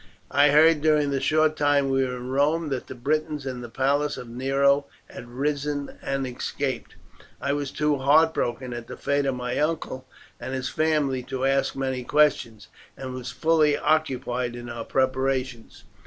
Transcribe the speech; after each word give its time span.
I 0.31 0.49
heard 0.49 0.81
during 0.81 1.11
the 1.11 1.19
short 1.19 1.55
time 1.55 1.87
we 1.87 2.03
were 2.03 2.17
in 2.17 2.31
Rome 2.31 2.69
that 2.69 2.87
the 2.87 2.95
Britons 2.95 3.45
in 3.45 3.61
the 3.61 3.69
palace 3.69 4.17
of 4.17 4.27
Nero 4.27 4.87
had 5.11 5.29
risen 5.29 5.99
and 6.01 6.25
escaped. 6.25 6.95
I 7.39 7.53
was 7.53 7.69
too 7.69 7.97
heartbroken 7.97 8.73
at 8.73 8.87
the 8.87 8.97
fate 8.97 9.27
of 9.27 9.35
my 9.35 9.59
uncle 9.59 10.07
and 10.39 10.55
his 10.55 10.69
family 10.69 11.21
to 11.25 11.45
ask 11.45 11.75
many 11.75 12.03
questions, 12.03 12.67
and 12.97 13.13
was 13.13 13.29
fully 13.29 13.77
occupied 13.77 14.55
in 14.55 14.69
our 14.69 14.85
preparations. 14.85 15.83